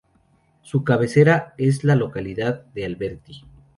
[0.63, 3.43] Su cabecera es la localidad de Alberti.